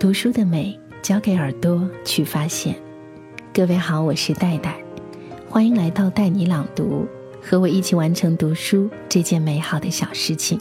[0.00, 2.72] 读书的美，交给耳朵去发现。
[3.52, 4.80] 各位好，我是戴戴，
[5.48, 7.04] 欢迎来到带你朗读，
[7.42, 10.56] 和我一起完成读书这件美好的小事情。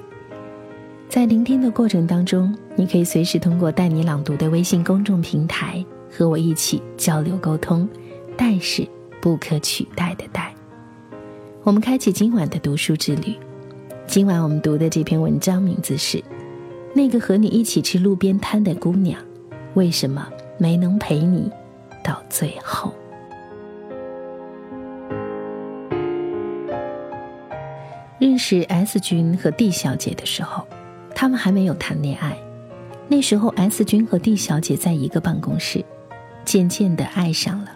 [1.07, 7.87] 在聆听的过程当中，你可以随时通过带你朗读的微信公众平台和我一起交流沟通。
[8.35, 8.87] 戴是
[9.21, 10.51] 不可取代的戴。
[11.61, 13.35] 我们开启今晚的读书之旅。
[14.07, 16.17] 今晚我们读的这篇文章名字是
[16.93, 19.21] 《那个和你一起吃路边摊的姑娘》。
[19.77, 20.27] 为什么
[20.57, 21.51] 没能陪你
[22.03, 22.91] 到最后？
[28.17, 30.65] 认识 S 君和 D 小姐的时候，
[31.13, 32.35] 他们还没有谈恋爱。
[33.07, 35.85] 那时候，S 君和 D 小姐在一个办公室，
[36.43, 37.69] 渐渐的爱上了，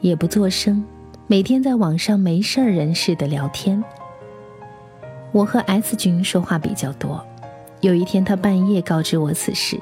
[0.00, 0.82] 也不作声，
[1.26, 3.84] 每天在网上没事儿人似的聊天。
[5.32, 7.22] 我和 S 君说话比较多，
[7.82, 9.78] 有一天他半夜告知我此事。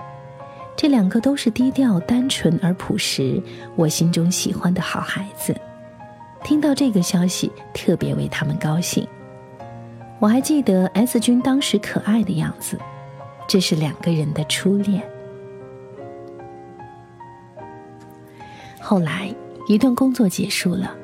[0.77, 3.43] 这两个都是低调、单纯而朴实，
[3.77, 5.57] 我心中喜欢的好孩子。
[6.45, 9.07] 听到这个消息，特别为他们高兴。
[10.19, 12.79] 我还记得 S 君当时可爱的样子，
[13.49, 15.03] 这是两个人的初恋。
[18.81, 19.35] 后来
[19.67, 20.95] 一段工作结束了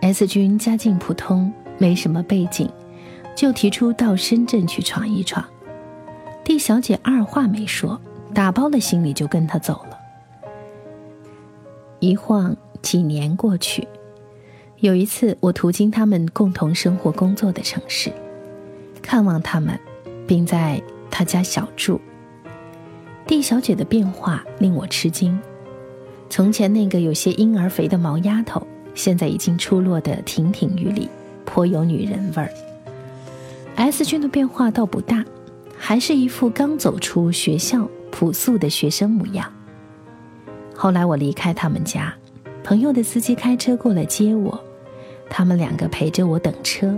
[0.00, 2.68] ，S 君家境普通，没什么背景，
[3.36, 5.44] 就提出到深圳去闯一闯。
[6.44, 8.00] D 小姐二话没说。
[8.34, 9.98] 打包了行李就跟他走了。
[12.00, 13.86] 一晃几年过去，
[14.78, 18.12] 有一次我途经他们共同生活工作的城市，
[19.00, 19.78] 看望他们，
[20.26, 22.00] 并在他家小住。
[23.26, 25.38] D 小姐的变化令我吃惊，
[26.28, 31.08] 从前那个有些婴儿肥的毛丫头，现在已经出落得亭亭玉立，
[31.44, 32.50] 颇有女人味儿。
[33.76, 35.24] S 君的变化倒不大，
[35.78, 37.88] 还是一副刚走出学校。
[38.12, 39.52] 朴素的学生模样。
[40.76, 42.14] 后来我离开他们家，
[42.62, 44.62] 朋友的司机开车过来接我，
[45.28, 46.96] 他们两个陪着我等车。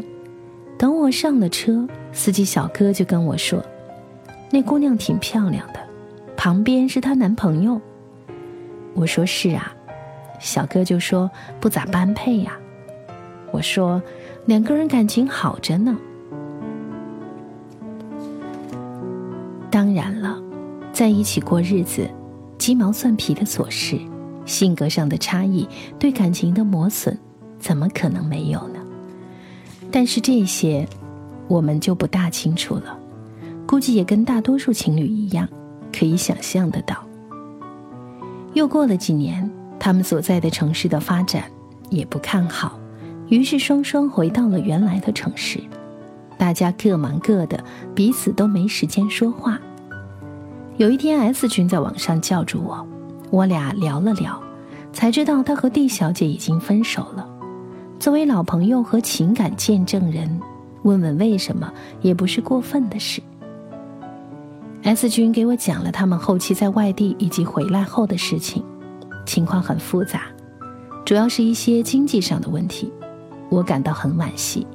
[0.77, 3.65] 等我上了车，司机小哥就跟我说
[4.51, 5.81] ：“那姑娘挺漂亮的，
[6.37, 7.81] 旁边是她男朋友。”
[8.95, 9.73] 我说：“是啊。”
[10.41, 11.31] 小哥就说
[11.61, 12.59] ：“不咋般配呀。”
[13.53, 14.03] 我说
[14.47, 15.97] ：“两个人感情好着呢。”
[20.95, 22.09] 在一起过日子，
[22.57, 23.99] 鸡毛蒜皮的琐事，
[24.47, 25.69] 性格上的差异，
[25.99, 27.19] 对感情的磨损，
[27.59, 28.79] 怎么可能没有呢？
[29.91, 30.87] 但是这些，
[31.49, 32.97] 我们就不大清楚了。
[33.67, 35.49] 估计也跟大多数情侣一样，
[35.93, 37.05] 可以想象得到。
[38.53, 39.51] 又过了几年，
[39.81, 41.51] 他们所在的城市的发展
[41.91, 42.79] 也不看好，
[43.29, 45.59] 于是双双回到了原来的城市。
[46.39, 47.65] 大家各忙各的，
[47.97, 49.61] 彼此都没时间说话。
[50.77, 52.85] 有一天，S 君在网上叫住我，
[53.31, 54.43] 我俩聊了聊，
[54.93, 57.25] 才知道他和 D 小姐已经分手了。
[58.01, 60.41] 作为老朋友和情感见证人，
[60.83, 63.23] 问问为什么也不是过分的事。
[64.83, 68.65] S 君给我讲了他们后期在外地以及回来后的事情，
[69.25, 70.23] 情况很复杂，
[71.05, 72.93] 主要是一些经济上的问题，
[73.49, 74.67] 我感到很惋惜。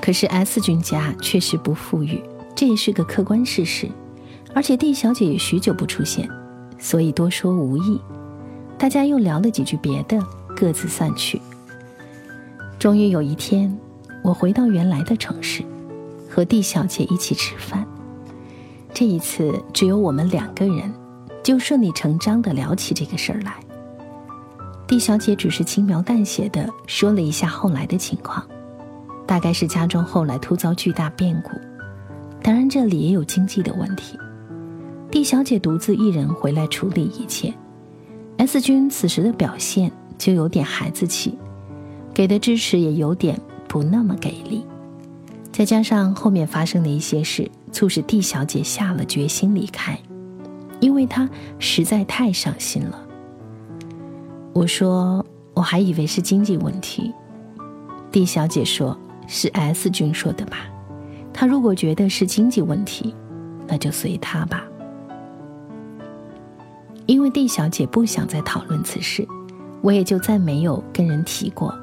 [0.00, 2.22] 可是 S 君家确实不富裕，
[2.54, 3.90] 这也是个客观事实。
[4.54, 6.28] 而且 D 小姐也许久不出现，
[6.78, 8.00] 所以多说无益。
[8.78, 10.18] 大家又聊了几句别的，
[10.56, 11.40] 各自散去。
[12.78, 13.74] 终于有一天，
[14.22, 15.62] 我回到原来的城市，
[16.28, 17.86] 和 D 小姐一起吃饭。
[18.92, 20.92] 这一次只有我们两个人，
[21.42, 23.54] 就顺理成章地聊起这个事儿来。
[24.86, 28.44] D 小姐只是轻描淡写地说了一下后来的情况，
[29.26, 31.52] 大概是家中后来突遭巨大变故，
[32.42, 34.18] 当然这里也有经济的问题。
[35.12, 37.52] D 小姐独自一人回来处理一切
[38.38, 41.38] ，S 君此时的表现就有点孩子气，
[42.14, 44.64] 给的支持也有点不那么给力。
[45.52, 49.98] 再加上后面发生的一些事，促使 D 小姐下了决心离开，
[50.80, 52.98] 因为她实在太伤心了。
[54.54, 57.12] 我说我还以为是经济问题
[58.10, 60.60] ，D 小姐说是 S 君说的吧，
[61.34, 63.14] 他如果觉得是经济问题，
[63.68, 64.64] 那就随他吧。
[67.06, 69.26] 因为 D 小姐不想再讨论此事，
[69.80, 71.74] 我也就再没有跟人提过。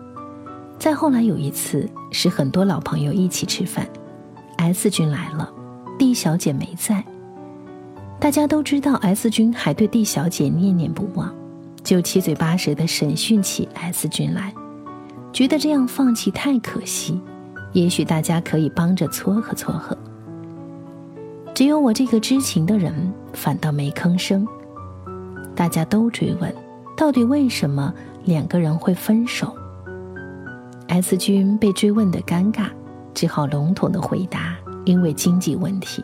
[0.78, 3.88] 再后来有一次，是很多老朋友一起吃饭
[4.58, 5.52] ，S 君来了
[5.98, 7.04] ，D 小姐没在。
[8.20, 11.34] 大家都知道 S 君还对 D 小姐念念不忘，
[11.84, 14.54] 就七嘴八舌的审讯起 S 君来，
[15.34, 17.22] 觉得这样放弃太可惜，
[17.74, 19.98] 也许大家可以帮着撮合撮合。
[21.54, 24.48] 只有我这个知情的人，反倒没吭声。
[25.60, 26.56] 大家都追问，
[26.96, 29.54] 到底为什么两个人会分手
[30.88, 32.68] ？S 君被追问的尴尬，
[33.14, 36.02] 只好笼统的回答：因为经济问题。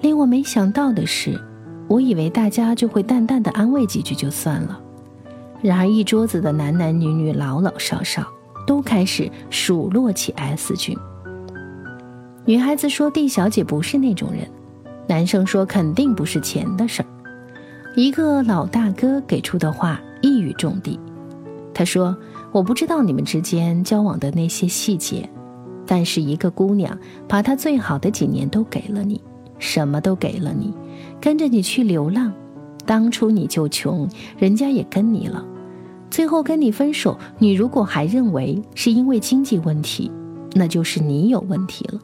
[0.00, 1.40] 令我没想到的是，
[1.86, 4.80] 我以为大家就会淡淡的安慰几句就算了，
[5.62, 8.26] 然而一桌子的男男女女、老老少少
[8.66, 10.98] 都开始数落起 S 君。
[12.44, 14.50] 女孩子说：“D 小姐不是那种人。”
[15.06, 17.07] 男生说：“肯定不是钱的事儿。”
[17.98, 20.96] 一个老大哥给出的话一语中的，
[21.74, 22.16] 他说
[22.54, 25.28] ：“我不知道你们之间交往的那些细节，
[25.84, 26.96] 但是一个姑娘
[27.26, 29.20] 把她最好的几年都给了你。”
[29.58, 30.72] 什么都给了你，
[31.20, 32.32] 跟着你去流浪，
[32.86, 34.08] 当初你就穷，
[34.38, 35.44] 人家也跟你了，
[36.08, 37.18] 最后跟你分手。
[37.38, 40.08] 你如果还认为是因为经济问题，
[40.54, 41.98] 那就是你有问题了。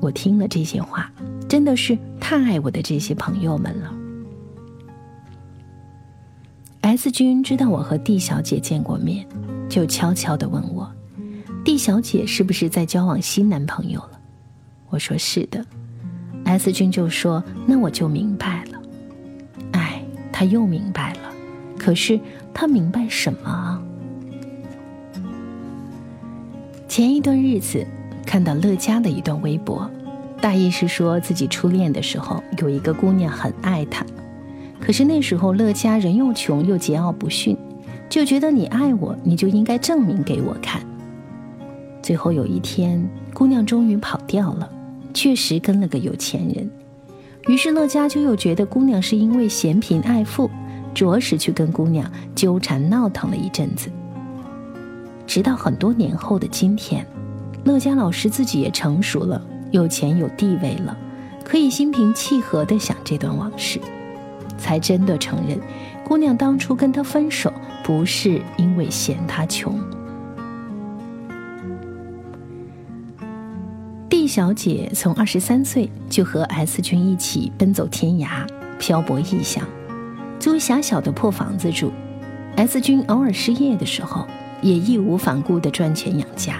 [0.00, 1.08] 我听了这些话，
[1.48, 3.98] 真的是太爱我的这些朋友们了。
[6.90, 9.24] S 君知道我和 D 小姐见过面，
[9.68, 10.90] 就悄悄的问我
[11.64, 14.18] ：“D 小姐是不是在交往新男朋友了？”
[14.90, 15.64] 我说是的
[16.44, 18.82] ，S 君就说：“那我就明白了。”
[19.70, 21.32] 哎，他又明白了，
[21.78, 22.18] 可是
[22.52, 23.80] 他明白什么啊？
[26.88, 27.86] 前一段日子
[28.26, 29.88] 看到乐嘉的一段微博，
[30.40, 34.04] 大意是说自己初恋的时候有一个姑娘很爱他，
[34.80, 37.56] 可是那时候乐嘉人又穷又桀骜不驯，
[38.08, 40.80] 就觉得你爱我，你就应该证明给我看。
[42.02, 44.68] 最后有一天，姑娘终于跑掉了。
[45.12, 46.70] 确实跟了个有钱人，
[47.48, 50.48] 于是乐嘉就又觉得姑娘是因为嫌贫爱富，
[50.94, 53.90] 着实去跟姑娘纠缠闹腾了一阵子。
[55.26, 57.04] 直到很多年后的今天，
[57.64, 59.42] 乐嘉老师自己也成熟了，
[59.72, 60.96] 有钱有地位了，
[61.44, 63.80] 可以心平气和地想这段往事，
[64.60, 65.58] 才真的承认，
[66.04, 67.52] 姑娘当初跟他分手
[67.82, 69.80] 不是因为嫌他穷。
[74.08, 78.46] D 小姐从二十三岁就和 S 君一起奔走天涯，
[78.78, 79.64] 漂泊异乡，
[80.38, 81.90] 租狭小的破房子住。
[82.56, 84.26] S 君偶尔失业的时候，
[84.60, 86.56] 也义无反顾地赚钱养家。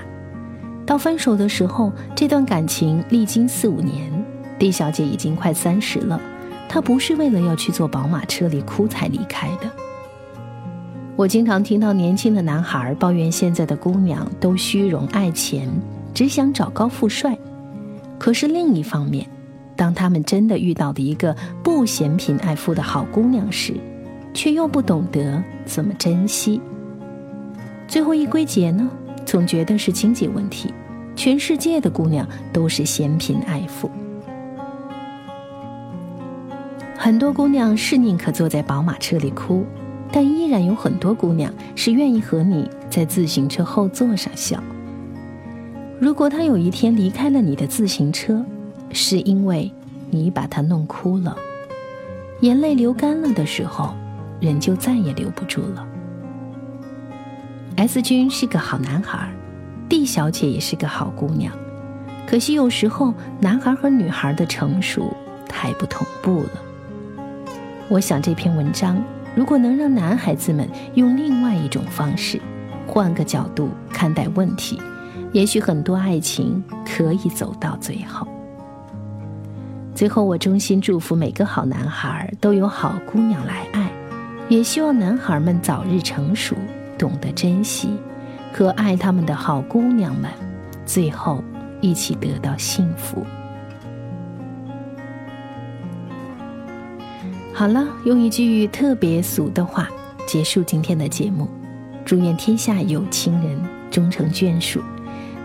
[0.87, 4.11] 到分手的时候，这段感情历经四五年
[4.59, 6.21] ，D 小姐已经快三十了，
[6.73, 9.69] 他不是为了要去坐宝马车里哭才离开的。
[11.17, 15.69] 我经常听到年轻的男孩抱怨现在的姑娘都虚荣爱钱，
[16.15, 17.37] 只想找高富帅。
[18.21, 19.27] 可是另一方面，
[19.75, 23.75] 当他们真的遇到了一个不嫌贫爱富的好姑娘时，
[24.33, 26.61] 却又不懂得怎么珍惜。
[27.89, 28.89] 最后一归结呢，
[29.27, 30.73] 总觉得是经济问题。
[31.17, 33.91] 全世界的姑娘都是嫌贫爱富，
[37.03, 39.65] 很多姑娘是宁可坐在宝马车里哭，
[40.13, 44.63] 但依然有很多姑娘是愿意和你在自行车后座上笑。
[45.99, 48.45] 如果他有一天离开了你的自行车，
[48.93, 49.73] 是因为
[50.11, 51.35] 你把他弄哭了，
[52.41, 53.95] 眼泪流干了的时候，
[54.39, 55.87] 人就再也留不住了。
[57.77, 59.27] S 君是个好男孩
[59.89, 61.51] ，D 小姐也是个好姑娘，
[62.27, 65.11] 可惜有时候男孩和女孩的成熟
[65.49, 66.51] 太不同步了。
[67.91, 69.03] 我想这篇文章
[69.35, 72.41] 如果能让男孩子们用另外一种方式，
[72.87, 74.81] 换个角度看待问题。
[75.33, 78.27] 也许很多爱情可以走到最后。
[79.93, 83.91] 最后，我衷心祝福每个好男孩都有好姑娘来爱，
[84.49, 86.55] 也希望男孩们早日成熟，
[86.97, 87.97] 懂得珍惜，
[88.53, 90.31] 和爱他们的好姑娘们，
[90.87, 91.43] 最后
[91.81, 93.27] 一起得到幸福。
[97.61, 99.87] 好了，用一句特别俗的话
[100.27, 101.47] 结束今天的节目：
[102.07, 104.81] 祝愿天下有情人终成眷属。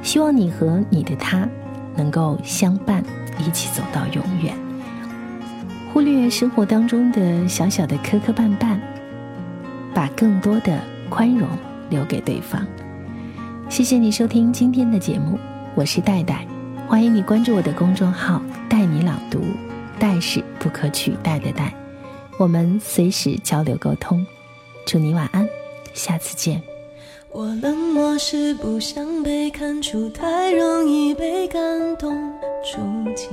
[0.02, 1.46] 希望你和你的他
[1.94, 3.04] 能够相伴，
[3.38, 4.56] 一起走到永远。
[5.92, 8.78] 忽略生活当中的小小的磕磕绊绊，
[9.94, 10.80] 把更多的
[11.10, 11.46] 宽容
[11.90, 12.66] 留给对方。
[13.68, 15.38] 谢谢你收听今天的节目，
[15.76, 16.48] 我是戴戴，
[16.88, 19.42] 欢迎你关注我的公众号“带你朗读”，
[20.00, 21.74] 戴是不可取代的戴。
[22.38, 24.26] 我们随时交流沟通。
[24.86, 25.48] 祝你晚安，
[25.94, 26.62] 下次见。
[27.32, 31.62] 我冷漠是不想被看出，太容易被感
[31.98, 32.16] 动
[32.64, 32.80] 触
[33.16, 33.28] 及。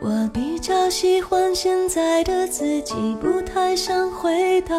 [0.00, 4.76] 我比较喜欢现在的自己，不太想回到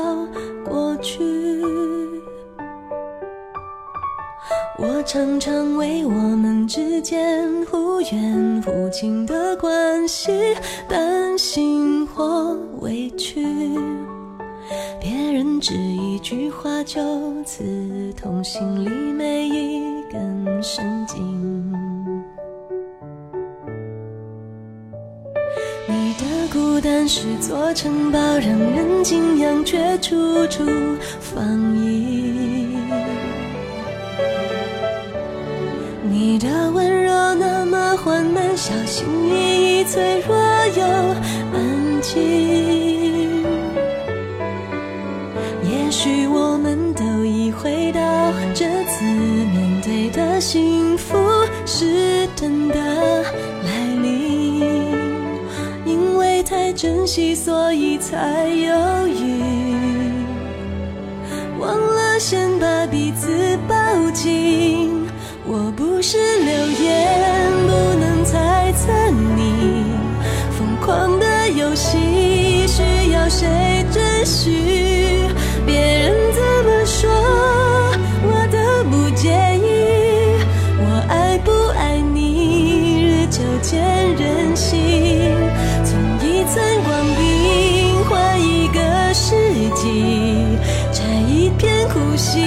[5.07, 10.33] 常常为我们之间忽远忽近的关系，
[10.85, 13.41] 担心或委屈，
[14.99, 17.01] 别人只一句话就
[17.45, 17.63] 刺
[18.21, 21.71] 痛心里每一根神经。
[25.87, 30.65] 你的孤单是座城堡，让人敬仰，却处处
[31.21, 32.76] 防御。
[36.39, 40.37] 你的温柔那么缓慢，小心翼翼，脆弱
[40.77, 40.83] 又
[41.51, 43.43] 安静。
[45.63, 47.99] 也许我们都已回到
[48.53, 51.17] 这次面对的幸福
[51.65, 52.75] 是真的
[53.63, 54.61] 来临，
[55.87, 59.41] 因为太珍惜，所以才犹豫，
[61.59, 63.75] 忘了先把彼此抱
[64.11, 64.86] 紧。
[66.09, 66.53] 是流
[66.85, 68.87] 言，不能猜测
[69.35, 69.83] 你
[70.57, 73.45] 疯狂的游戏，需要谁
[73.91, 75.27] 准许？
[75.65, 77.11] 别人怎么说，
[78.23, 78.57] 我都
[78.89, 80.39] 不介意。
[80.79, 83.83] 我爱不爱你，日久见
[84.15, 85.35] 人心。
[85.83, 88.79] 从一寸光阴换一个
[89.13, 89.35] 世
[89.75, 90.57] 纪，
[90.89, 92.41] 摘一片苦心，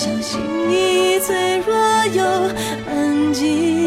[0.00, 0.40] 缓慢，小心
[0.70, 1.74] 翼翼，脆弱
[2.14, 2.24] 又
[2.88, 3.79] 安静。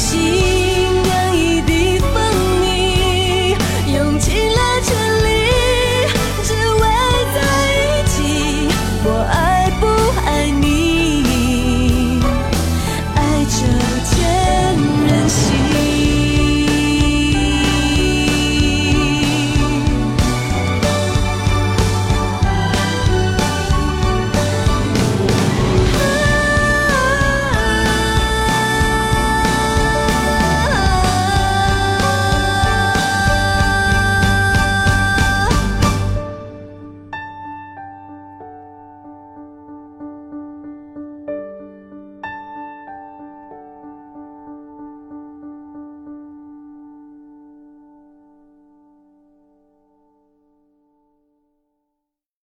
[0.00, 0.49] 心。